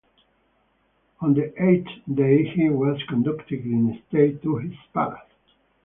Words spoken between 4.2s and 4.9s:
to his